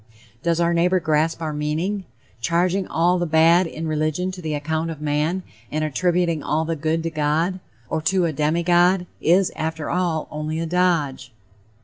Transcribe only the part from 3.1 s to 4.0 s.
the bad in a